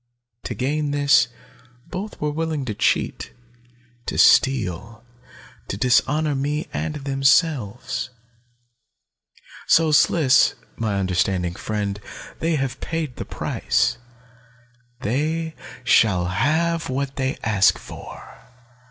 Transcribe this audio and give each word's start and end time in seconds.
To 0.45 0.55
gain 0.55 0.89
this, 0.89 1.27
both 1.91 2.19
were 2.19 2.31
willing 2.31 2.65
to 2.65 2.73
cheat, 2.73 3.35
to 4.07 4.17
steal, 4.17 5.05
to 5.67 5.77
dishonor 5.77 6.33
me 6.33 6.67
and 6.73 6.95
themselves. 6.95 8.09
"So, 9.67 9.91
Sliss, 9.91 10.55
my 10.75 10.95
understanding 10.95 11.53
friend, 11.53 11.99
they 12.39 12.55
have 12.55 12.81
paid 12.81 13.17
the 13.17 13.25
price, 13.25 13.99
they 15.01 15.53
shall 15.83 16.25
have 16.25 16.89
what 16.89 17.17
they 17.17 17.37
ask 17.43 17.77
for. 17.77 18.39